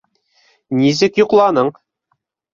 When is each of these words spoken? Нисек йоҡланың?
Нисек 0.79 1.21
йоҡланың? 1.23 1.71